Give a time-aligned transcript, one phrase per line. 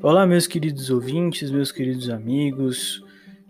[0.00, 3.02] Olá, meus queridos ouvintes, meus queridos amigos,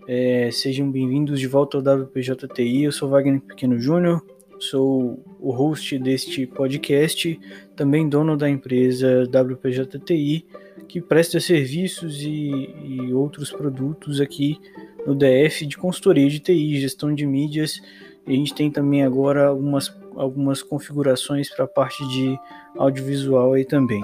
[0.09, 2.85] é, sejam bem-vindos de volta ao WPJTI.
[2.85, 4.25] Eu sou Wagner Pequeno Júnior,
[4.59, 7.39] sou o host deste podcast,
[7.77, 10.47] também dono da empresa WPJTI,
[10.89, 12.51] que presta serviços e,
[12.83, 14.59] e outros produtos aqui
[15.07, 17.79] no DF de consultoria de TI, gestão de mídias.
[18.27, 22.39] E a gente tem também agora algumas, algumas configurações para a parte de
[22.79, 24.03] audiovisual aí também.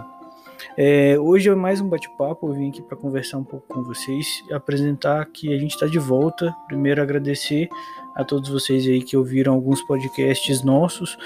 [0.77, 4.27] É, hoje é mais um bate-papo, eu vim aqui para conversar um pouco com vocês,
[4.50, 6.54] apresentar que a gente está de volta.
[6.66, 7.68] Primeiro agradecer
[8.14, 11.16] a todos vocês aí que ouviram alguns podcasts nossos.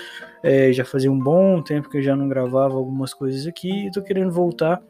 [0.42, 4.02] É, já fazia um bom tempo que eu já não gravava algumas coisas aqui, estou
[4.02, 4.82] querendo voltar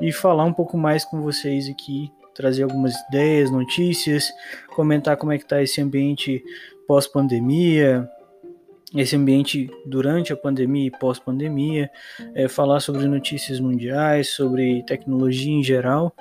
[0.00, 4.30] e falar um pouco mais com vocês aqui, trazer algumas ideias, notícias,
[4.74, 6.42] comentar como é que está esse ambiente
[6.86, 8.08] pós-pandemia,
[8.94, 11.90] esse ambiente durante a pandemia e pós-pandemia,
[12.34, 16.14] é, falar sobre notícias mundiais, sobre tecnologia em geral,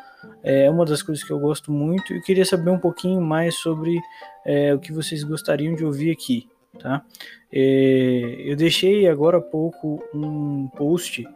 [0.44, 4.00] é uma das coisas que eu gosto muito e queria saber um pouquinho mais sobre
[4.46, 6.50] é, o que vocês gostariam de ouvir aqui,
[6.80, 7.04] tá?
[7.52, 11.28] É, eu deixei agora há pouco um post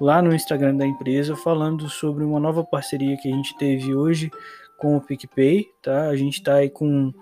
[0.00, 4.30] lá no Instagram da empresa falando sobre uma nova parceria que a gente teve hoje
[4.76, 6.08] com o PicPay, tá?
[6.08, 7.12] A gente está aí com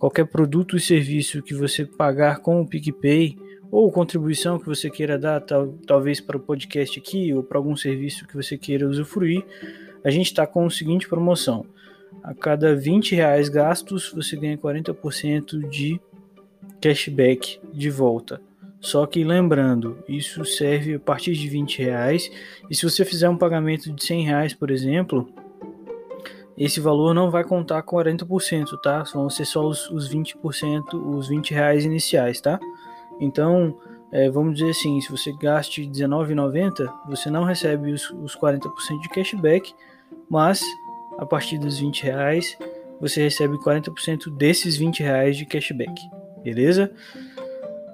[0.00, 3.36] qualquer produto e serviço que você pagar com o PicPay
[3.70, 7.76] ou contribuição que você queira dar, tal, talvez para o podcast aqui ou para algum
[7.76, 9.44] serviço que você queira usufruir,
[10.02, 11.66] a gente está com a seguinte promoção.
[12.24, 16.00] A cada 20 reais gastos, você ganha 40% de
[16.80, 18.40] cashback de volta.
[18.80, 22.30] Só que lembrando, isso serve a partir de 20 reais.
[22.70, 25.30] E se você fizer um pagamento de 100 reais, por exemplo,
[26.60, 29.02] esse valor não vai contar 40%, tá?
[29.14, 32.60] Vão ser só os, os 20%, os 20 reais iniciais, tá?
[33.18, 33.74] Então,
[34.12, 39.08] é, vamos dizer assim, se você gaste R$19,90, você não recebe os, os 40% de
[39.08, 39.74] cashback,
[40.28, 40.62] mas
[41.18, 42.58] a partir dos 20 reais,
[43.00, 45.94] você recebe 40% desses 20 reais de cashback,
[46.44, 46.92] beleza?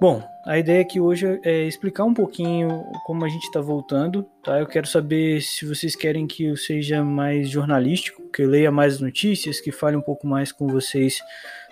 [0.01, 4.57] Bom, a ideia aqui hoje é explicar um pouquinho como a gente está voltando, tá?
[4.57, 9.01] Eu quero saber se vocês querem que eu seja mais jornalístico, que eu leia mais
[9.01, 11.19] notícias, que fale um pouco mais com vocês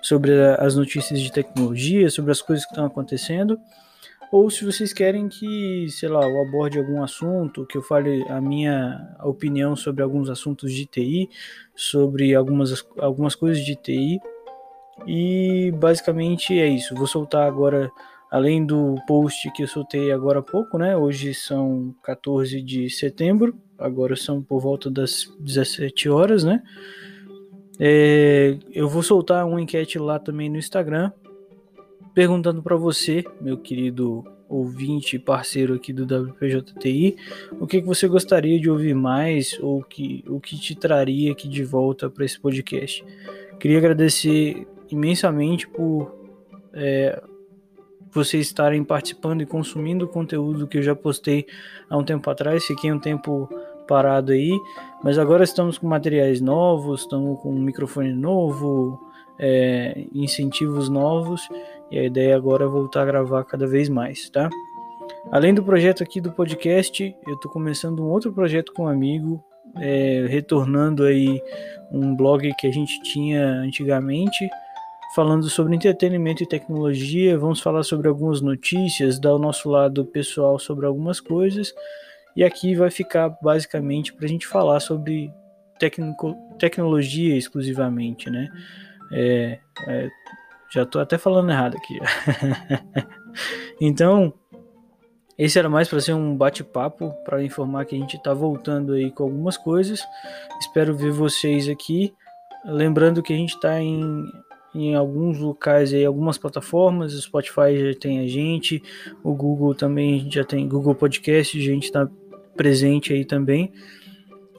[0.02, 3.58] sobre as notícias de tecnologia, sobre as coisas que estão acontecendo,
[4.30, 8.42] ou se vocês querem que, sei lá, eu aborde algum assunto, que eu fale a
[8.42, 11.30] minha opinião sobre alguns assuntos de TI,
[11.74, 14.20] sobre algumas, algumas coisas de TI.
[15.08, 16.94] E basicamente é isso.
[16.96, 17.90] Vou soltar agora
[18.32, 20.98] Além do post que eu soltei agora há pouco, né?
[20.98, 26.62] Hoje são 14 de setembro, agora são por volta das 17 horas, né?
[27.80, 31.12] É, eu vou soltar uma enquete lá também no Instagram,
[32.14, 37.18] perguntando para você, meu querido ouvinte parceiro aqui do WPJTI,
[37.60, 41.48] o que, que você gostaria de ouvir mais ou que, o que te traria aqui
[41.48, 43.04] de volta para esse podcast.
[43.60, 46.16] Queria agradecer imensamente por
[46.74, 47.22] é,
[48.16, 51.46] vocês estarem participando e consumindo o conteúdo que eu já postei
[51.90, 52.66] há um tempo atrás.
[52.66, 53.50] Fiquei um tempo
[53.88, 54.52] parado aí,
[55.04, 59.00] mas agora estamos com materiais novos, estamos com um microfone novo,
[59.38, 61.48] é, incentivos novos
[61.92, 64.50] e a ideia agora é voltar a gravar cada vez mais, tá?
[65.32, 69.44] Além do projeto aqui do podcast, eu estou começando um outro projeto com um amigo,
[69.78, 71.42] é, retornando aí
[71.92, 74.48] um blog que a gente tinha antigamente
[75.16, 77.38] falando sobre entretenimento e tecnologia.
[77.38, 81.74] Vamos falar sobre algumas notícias, dar o nosso lado pessoal sobre algumas coisas.
[82.36, 85.32] E aqui vai ficar basicamente para a gente falar sobre
[86.60, 88.50] tecnologia exclusivamente, né?
[89.14, 90.10] É, é,
[90.70, 91.98] já estou até falando errado aqui.
[93.80, 94.34] então,
[95.38, 99.10] esse era mais para ser um bate-papo para informar que a gente está voltando aí
[99.12, 100.02] com algumas coisas.
[100.60, 102.14] Espero ver vocês aqui.
[102.66, 104.26] Lembrando que a gente está em
[104.76, 108.84] em alguns locais aí, algumas plataformas, o Spotify já tem a gente,
[109.24, 112.10] o Google também já tem Google Podcast, a gente está
[112.56, 113.72] presente aí também.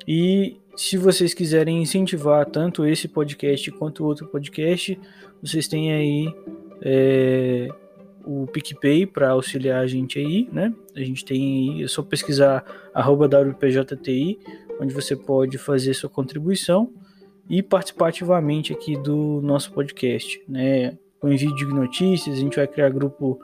[0.09, 4.99] E se vocês quiserem incentivar tanto esse podcast quanto outro podcast,
[5.43, 6.35] vocês têm aí
[6.81, 7.69] é,
[8.25, 10.73] o PicPay para auxiliar a gente aí, né?
[10.95, 12.65] A gente tem aí, é só pesquisar
[12.95, 14.39] WPJTI,
[14.81, 16.91] onde você pode fazer sua contribuição
[17.49, 20.97] e participar ativamente aqui do nosso podcast, né?
[21.21, 23.41] Com envio de notícias, a gente vai criar grupo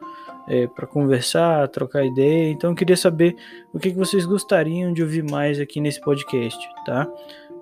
[0.48, 2.50] é, para conversar, trocar ideia.
[2.50, 3.34] Então eu queria saber
[3.72, 7.08] o que, que vocês gostariam de ouvir mais aqui nesse podcast, tá?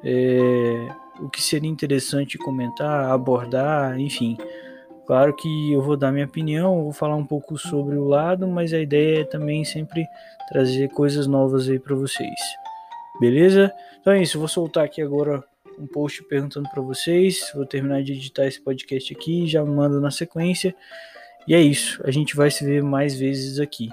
[0.03, 0.89] É,
[1.21, 4.37] o que seria interessante comentar, abordar, enfim.
[5.07, 8.73] Claro que eu vou dar minha opinião, vou falar um pouco sobre o lado, mas
[8.73, 10.07] a ideia é também sempre
[10.49, 12.41] trazer coisas novas aí para vocês.
[13.21, 13.73] Beleza?
[14.01, 15.45] Então é isso, vou soltar aqui agora
[15.81, 17.51] um post perguntando para vocês.
[17.55, 20.75] Vou terminar de editar esse podcast aqui, já mando na sequência.
[21.49, 23.89] E é isso, a gente vai se ver mais vezes aqui.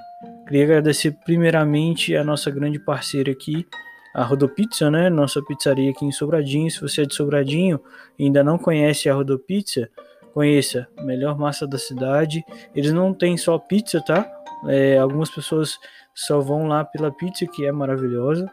[0.46, 3.66] Queria agradecer primeiramente a nossa grande parceira aqui,
[4.14, 5.10] a Rodopizza, né?
[5.10, 6.70] Nossa pizzaria aqui em Sobradinho.
[6.70, 7.80] Se você é de Sobradinho
[8.18, 9.90] e ainda não conhece a Rodopizza,
[10.34, 12.44] conheça, melhor massa da cidade.
[12.76, 14.30] Eles não têm só pizza, tá?
[14.68, 15.78] É, algumas pessoas
[16.14, 18.50] só vão lá pela pizza, que é maravilhosa.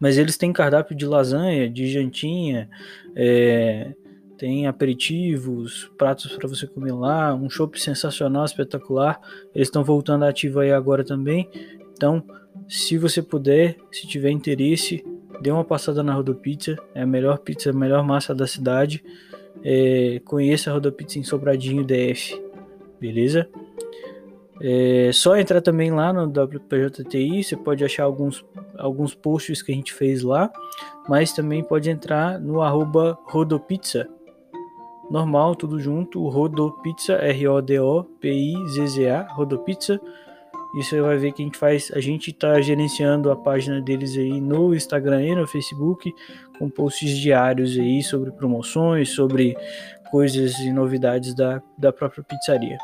[0.00, 2.68] Mas eles têm cardápio de lasanha, de jantinha,
[3.14, 3.92] é,
[4.38, 9.20] tem aperitivos, pratos para você comer lá, um shopping sensacional, espetacular.
[9.54, 11.46] Eles estão voltando ativo aí agora também.
[11.92, 12.24] Então,
[12.66, 15.04] se você puder, se tiver interesse,
[15.42, 16.78] dê uma passada na Rodopizza.
[16.94, 19.04] É a melhor pizza, a melhor massa da cidade.
[19.62, 22.42] É, conheça a Rodopizza em Sobradinho DF,
[22.98, 23.46] beleza?
[24.62, 28.44] É só entrar também lá no WPJTI, você pode achar alguns,
[28.76, 30.52] alguns posts que a gente fez lá,
[31.08, 34.06] mas também pode entrar no arroba Rodopizza,
[35.10, 37.62] normal, tudo junto, Rodopizza, R-O-D-O-P-I-Z-Z-A,
[39.32, 39.98] Rodopizza.
[40.76, 44.16] E você vai ver que a gente faz, a gente está gerenciando a página deles
[44.16, 46.14] aí no Instagram e no Facebook,
[46.58, 49.56] com posts diários aí sobre promoções, sobre
[50.12, 52.78] coisas e novidades da, da própria pizzaria.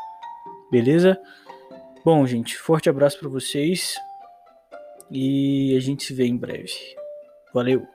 [0.69, 1.17] Beleza?
[2.09, 3.95] Bom, gente, forte abraço para vocês
[5.11, 6.71] e a gente se vê em breve.
[7.53, 7.85] Valeu!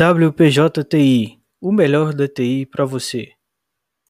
[0.00, 3.32] WPJTI, o melhor da TI para você.